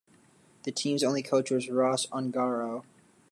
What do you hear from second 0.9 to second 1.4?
only